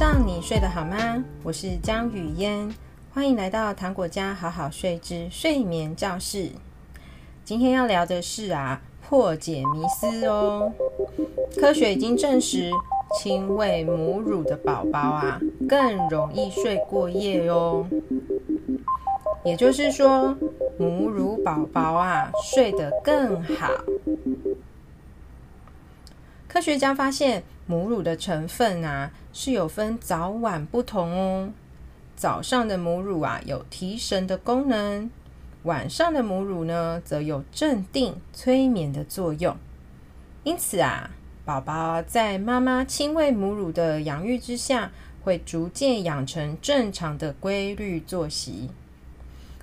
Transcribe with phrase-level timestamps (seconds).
[0.00, 1.22] 上你睡得好吗？
[1.42, 2.74] 我是江雨嫣，
[3.12, 6.52] 欢迎来到糖果家好好睡之睡眠教室。
[7.44, 10.72] 今天要聊的是啊，破解迷思哦。
[11.60, 12.70] 科学已经证实，
[13.18, 15.38] 亲喂母乳的宝宝啊，
[15.68, 17.86] 更容易睡过夜哦。
[19.44, 20.34] 也就是说，
[20.78, 23.70] 母乳宝宝啊，睡得更好。
[26.48, 31.52] 科学家发现，母乳的成分啊，是有分早晚不同哦。
[32.16, 35.08] 早上的母乳啊，有提神的功能；
[35.62, 39.56] 晚上的母乳呢，则有镇定、催眠的作用。
[40.42, 41.10] 因此啊，
[41.44, 44.90] 宝宝在妈妈亲喂母乳的养育之下，
[45.22, 48.68] 会逐渐养成正常的规律作息。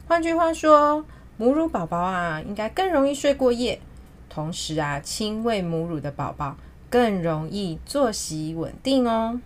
[0.08, 1.03] 换句话说，
[1.36, 3.81] 母乳宝宝啊，应该更容易睡过夜。
[4.30, 6.56] 同时啊，亲喂母乳的宝宝
[6.90, 9.40] 更容易作息稳定哦。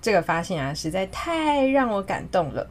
[0.00, 2.68] 这个发现啊，实在太让我感动了。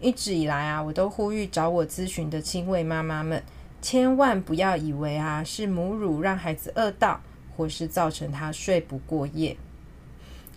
[0.00, 3.42] 一直以来啊，我都呼吁找我咨询的亲喂妈妈们，
[3.80, 7.20] 千万不要以为啊，是母乳让孩子饿到。
[7.54, 9.54] 或是造成他睡不过夜，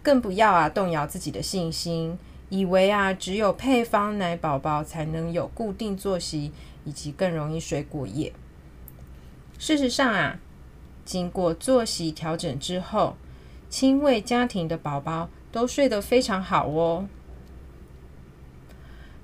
[0.02, 2.18] 更不要啊动摇自己的信心，
[2.56, 6.54] 以为啊只有配方奶宝宝才能有固定作息，
[6.86, 8.32] 以及更容易睡过夜。
[9.60, 10.40] 事实上啊，
[11.04, 13.18] 经过作息调整之后，
[13.70, 17.08] 亲喂家庭的宝宝都睡得非常好哦。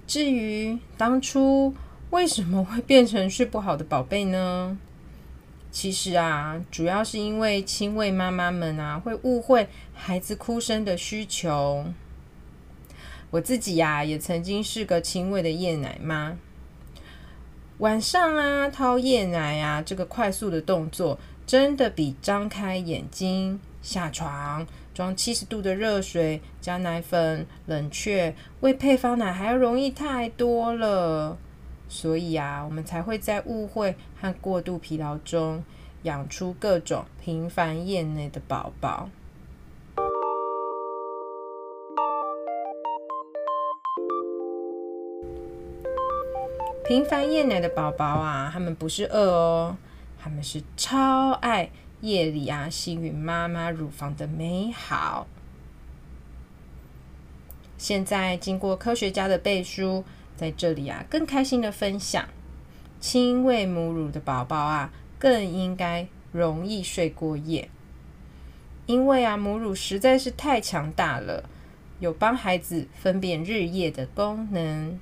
[0.05, 1.73] 至于当初
[2.09, 4.77] 为什么会变成睡不好的宝贝呢？
[5.71, 11.86] 其实啊，主要是因为亲喂妈妈们啊，会误会孩子哭声的需求。
[13.31, 16.37] 我自己呀、也曾经是个轻微的夜奶妈。
[17.77, 31.37] 晚上啊，掏夜奶啊，这个快速的动作，真的比张开眼睛下床装七十度的热水加奶粉冷却喂配方奶还要容易太多了。
[31.87, 35.64] 所以啊，我们才会在误会和过度疲劳中
[36.03, 39.09] 养出各种频繁夜奶的宝宝。
[46.91, 49.77] 频繁夜奶的宝宝啊，他们不是饿哦，
[50.19, 51.69] 他们是超爱
[52.02, 55.25] 夜里啊吸吮妈妈乳房的美好。
[57.77, 60.03] 现在经过科学家的背书。
[60.35, 62.27] 在这里啊，更开心的分享，
[62.99, 67.69] 亲喂母乳的宝宝啊，更应该容易睡过夜，
[68.85, 71.49] 因为啊，母乳实在是太强大了，
[72.02, 74.99] 有帮孩子分辨日夜的功能。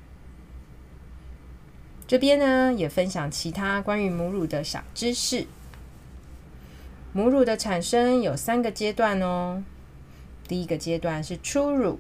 [2.10, 5.46] 这边呢，也分享其他关于母乳的小知识。
[7.14, 9.64] 母乳的产生有三个阶段哦，
[10.48, 12.00] 第一个阶段是初乳。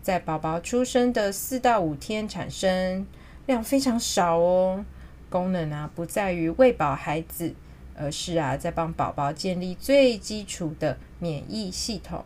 [0.00, 3.04] 在宝宝出生的四到五天产生，
[3.46, 4.84] 量非常少哦。
[5.28, 7.52] 功能啊，不在于喂饱孩子，
[7.96, 12.24] 而是啊，在帮宝宝建立最基础的免疫系统。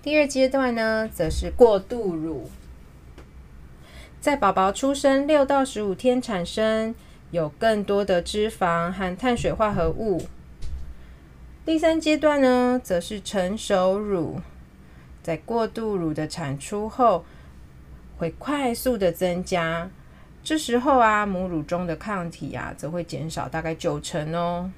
[0.00, 2.48] 第二阶段呢，则是过渡乳，
[4.20, 6.94] 在宝宝出生六到十五天产生，
[7.30, 10.26] 有更多的脂肪和碳水化合物。
[11.64, 14.42] 第三阶段呢，则是成熟乳。
[15.22, 17.24] 在过度乳的产出后，
[18.18, 19.88] 会快速的增加。
[20.42, 24.70] 这时候啊，母乳中的抗体啊，则会减少大概九成哦。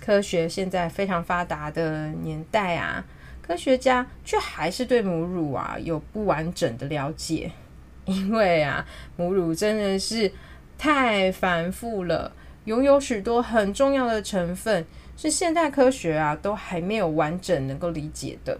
[0.00, 3.04] 科学现在非常发达的年代啊，
[3.50, 7.50] 科学家却还是对母乳啊有不完整的了解，
[8.04, 10.30] 因为啊，母乳真的是
[10.78, 12.30] 太繁复了，
[12.66, 14.86] 拥有许多很重要的成分。
[15.16, 18.56] 是现代科学啊，都还没有完整能够理解的。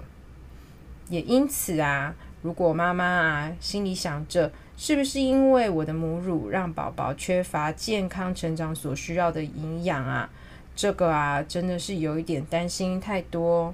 [1.08, 10.28] 也因此啊，如果妈妈啊心里想着，是不是因为我的母乳让宝宝缺乏健康成长所需要的营养啊？
[10.75, 13.72] 这个啊，真的是有一点担心太多。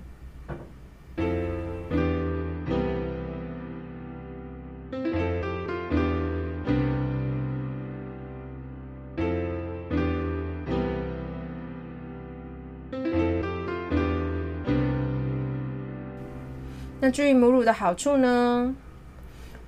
[16.99, 18.75] 那至于母乳的好处呢？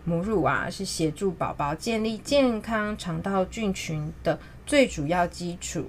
[0.04, 5.84] 母乳啊是协助宝宝建立健康肠道菌群的最主要基础，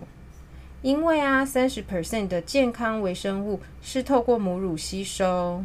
[0.82, 5.64] 因为啊三十 percent 的健康微生物是透过母乳吸收，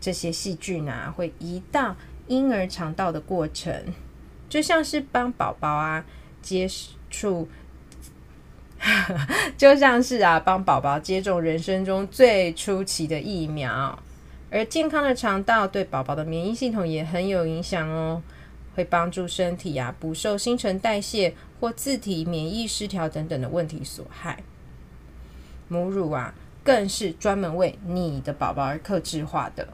[0.00, 1.96] 这些细菌啊会移到
[2.28, 3.72] 婴儿肠道的过程，
[4.48, 6.04] 就像是帮宝宝啊
[6.40, 6.68] 接
[7.10, 7.48] 触，
[9.58, 13.98] 就像是啊帮宝宝接种人生中最初期的疫苗。
[14.48, 18.22] 而健康的肠道对宝宝的免疫系统也很有影响哦，
[18.76, 24.44] 会帮助身体啊不受新陈代谢或自体免疫失调等等的问题所害。
[25.66, 29.66] 母乳啊，更是专门为你的宝宝而客制化的。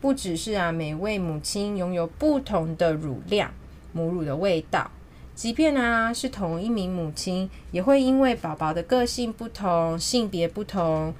[0.00, 3.52] 不只是啊，每位母亲拥有不同的乳量、
[3.92, 4.90] 母乳的味道，
[5.34, 11.14] 即便啊是同一名母亲，也会因为宝宝的个性不同、性别不同。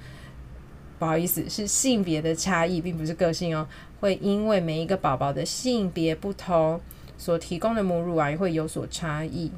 [1.03, 3.67] 不好意思，是性别的差异，并不是个性哦。
[3.99, 6.79] 会因为每一个宝宝的性别不同，
[7.17, 9.51] 所提供的母乳啊也会有所差异。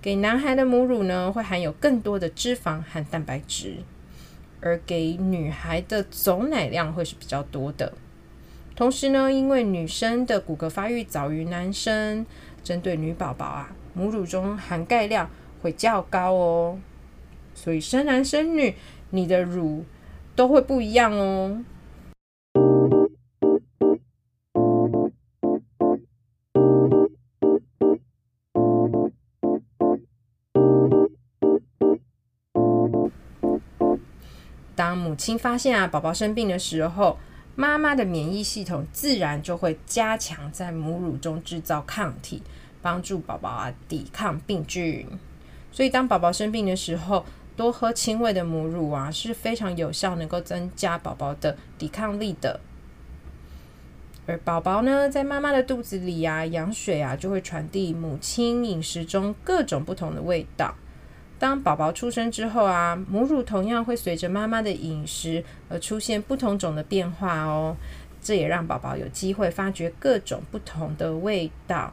[0.00, 3.80] 给男孩的母乳呢，会含有更多的脂肪和蛋白质。
[4.62, 7.92] 而给女孩的总奶量会是比较多的。
[8.74, 12.24] 同时呢，因为女生的骨骼发育早于男生，
[12.62, 15.28] 针对女宝宝啊，母乳中含钙量
[15.60, 16.78] 会较高哦。
[17.54, 18.74] 所以生男生女，
[19.10, 19.84] 你的乳
[20.36, 21.64] 都会不一样哦。
[34.76, 37.16] 当母亲发现啊宝宝生病的时候，
[37.54, 42.42] 妈妈的免疫系统自然就会加强在母乳中制造抗体，
[42.82, 45.06] 帮助宝宝啊抵抗病菌。
[45.70, 47.24] 所以当宝宝生病的时候，
[47.56, 52.60] 多喝亲喂的母乳啊是非常有效，能够增加宝宝的抵抗力的。
[54.26, 60.74] 而宝宝呢，在妈妈的肚子里啊，羊水啊就会传递母亲饮食中各种不同的味道。
[61.38, 67.76] 当宝宝出生之后啊，母乳同样会随着妈妈的饮食而出现不同种的变化哦。
[68.22, 71.92] 这也让宝宝有机会发掘各种不同的味道。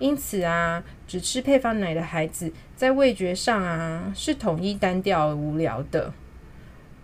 [0.00, 6.12] 因此啊，只吃配方奶的孩子在味觉上啊是统一单调而无聊的。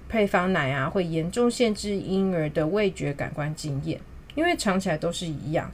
[0.09, 4.01] 配方奶啊会严重限制婴儿的味觉感官经验，
[4.35, 5.71] 因为尝起来都是一样。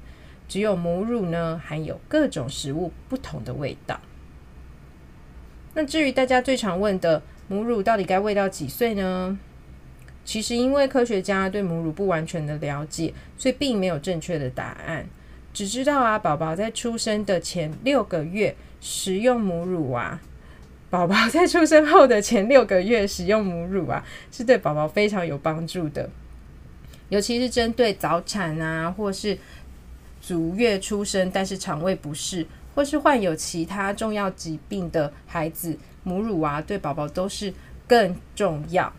[0.49, 4.01] 只有母乳呢，含有各种食物不同的味道。
[5.75, 9.39] 那至于大家最常问的母乳到底该喂到几岁呢？
[10.25, 15.07] 其实因为科学家对母乳不完全的了解，所以并没有正确的答案。
[15.53, 20.21] 只知道啊，宝宝在出生的前六个月食用母乳啊，
[20.91, 26.09] 宝宝在出生后的前六个月食用母乳啊，是对宝宝非常有帮助的。
[27.09, 29.37] 尤其是针对早产啊，或是
[30.21, 32.47] 足月出生但是肠胃不适。
[32.75, 37.53] 或是患有其他重要疾病的孩子，母乳啊，对宝宝都是
[37.87, 38.91] 更重要。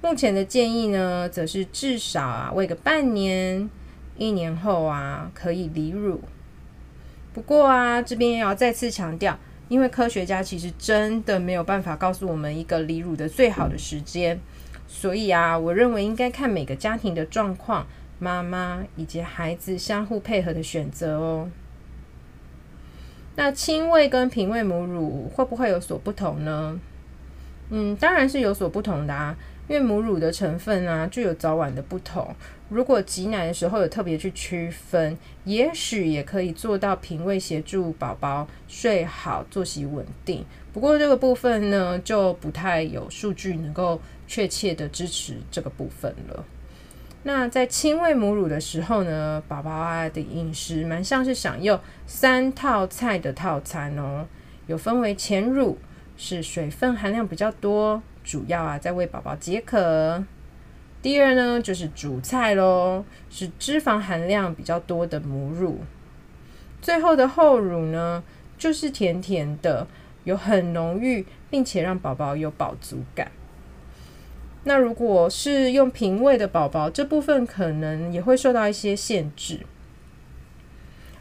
[0.00, 3.68] 目前的建议呢，则是至少啊喂个半年，
[4.20, 6.20] 一年后啊可以离乳。
[7.32, 9.38] 不过啊，这边也要再次强调，
[9.68, 14.38] 因为科学家其实真的没有办法告诉我们一个离乳的最好的时间，
[14.86, 17.86] 所以啊，我认为应该看每个家庭的状况，
[18.18, 21.48] 妈妈以及孩子相互配合的选择哦。
[23.36, 26.78] 那亲喂跟瓶喂母乳会不会有所不同呢？
[27.70, 29.34] 嗯，当然是有所不同的啊，
[29.70, 32.34] 因为母乳的成分啊就有早晚的不同。
[32.70, 40.44] 如果挤奶的时候有特别去区分，也许也可以做到瓶喂协助宝宝睡好、作息稳定。
[40.72, 46.44] 不过这个部分呢，就不太有数据能够确切的支持这个部分了。
[47.22, 54.26] 那在亲喂母乳的时候呢，宝宝啊的饮食蛮像是享用三套菜的套餐哦，
[54.66, 55.78] 有分为前乳，
[56.16, 60.24] 是水分含量比较多，主要啊在为宝宝解渴。
[61.02, 65.80] 第二呢就是主菜喽，是脂肪含量比较多的母乳。
[66.82, 68.22] 最后的后乳呢，
[68.58, 69.86] 就是甜甜的，
[70.24, 73.32] 有很浓郁，并且让宝宝有饱足感。
[74.64, 79.60] 那如果是用瓶喂的宝宝，这部分可能也会受到一些限制。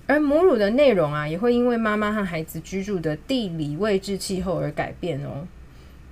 [0.08, 5.48] 而母乳的内容啊，也会因为妈妈和孩子居住的地理位置、气候而改变哦。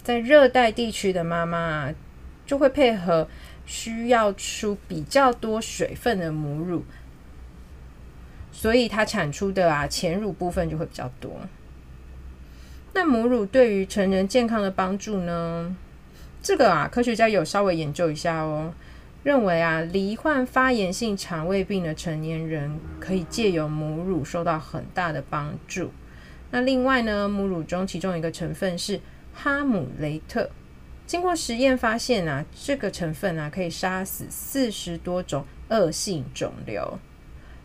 [0.08, 1.94] 在热带地区的妈妈，
[2.46, 3.28] 就会配合
[3.66, 6.86] 需要出比较多水分的母乳，
[8.54, 11.42] 所以它产出的啊前乳部分就会比较多。
[12.94, 15.76] 那母乳对于成人健康的帮助呢？
[16.42, 18.74] 这个啊，科学家有稍微研究一下哦，
[19.24, 25.92] 认为啊，罹患发炎性肠胃病的成年人可以借由母乳受到很大的帮助。
[26.52, 29.02] 那另外呢，母乳中其中一个成分是
[29.40, 30.50] 哈姆雷特，
[31.06, 36.98] 经过实验发现啊，这个成分啊可以杀死四十多种恶性肿瘤。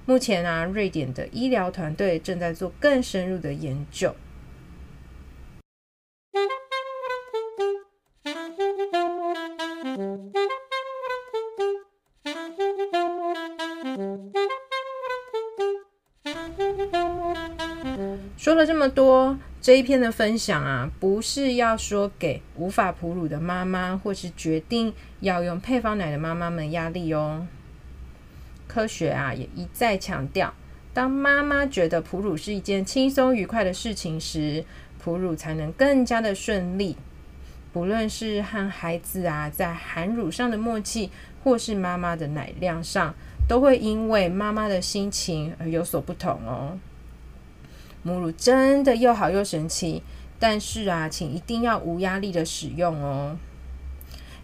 [0.04, 4.14] 目前啊，瑞典的医疗团队正在做更深入的研究。
[18.62, 27.44] 了这么多，这一篇的分享啊，不是要说给无法哺乳的妈妈，或是决定要用配方奶的妈妈们压力哦。
[28.68, 30.54] 科学啊，也一再强调，
[30.94, 34.64] 当妈妈觉得哺乳是一件轻松愉快的事情时，
[35.02, 36.96] 哺乳才能更加的顺利。
[37.72, 41.10] 不论是和孩子啊，在含乳上的默契，
[41.42, 43.12] 或是妈妈的奶量上，
[43.48, 46.78] 都会因为妈妈的心情而有所不同哦。
[48.02, 50.02] 母乳真的又好又神奇，
[50.38, 53.36] 但是啊，请一定要无压力的使用哦。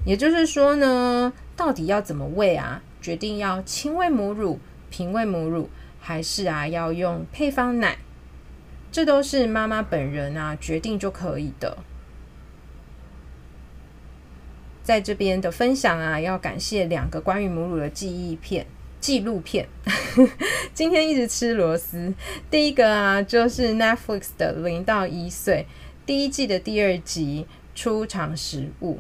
[0.05, 2.83] 也就是说呢，到底要怎么喂啊？
[3.01, 4.61] 决定要亲喂母乳、
[4.91, 5.69] 瓶喂母乳，
[6.01, 7.99] 还是啊要用配方奶？
[8.91, 11.79] 这都是妈妈本人啊决定就可以的。
[14.83, 18.67] 在这边的分享啊，要感谢两个关于母乳的记忆片。
[19.01, 19.67] 纪录片，
[20.75, 22.13] 今天一直吃螺丝。
[22.51, 25.67] 第一个啊，就是 Netflix 的零到一岁
[26.05, 28.99] 第一季的第二集初尝食物，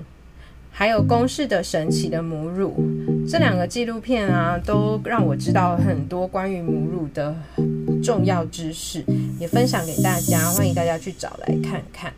[0.70, 2.76] 还有公式的神奇的母乳。
[3.28, 7.34] 这两个纪录片啊，都让我知道很多关于母乳的
[8.02, 9.04] 重要知识，
[9.40, 12.12] 也分享给大家，欢迎大家去找来看看。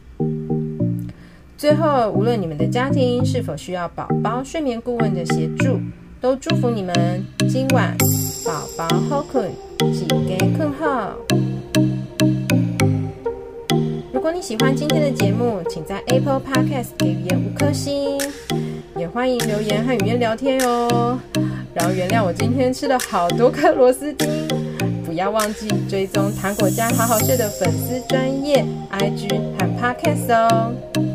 [1.57, 5.81] 最后，无论你们的家庭是否需要宝宝睡眠顾问的协助。
[6.21, 7.97] 都祝福你们今晚
[8.45, 11.17] 宝宝好困，紧给困好。
[14.13, 18.21] 如果你喜欢今天的节目，请在 Apple Podcast 给语言五颗星，
[18.99, 21.19] 也欢迎留言和语言聊天哦。
[21.73, 24.29] 然后原谅我今天吃了好多颗螺丝钉，
[25.07, 31.10] 不要忘记追踪糖果家好好睡的粉丝专业 IG 和 Podcast 哦。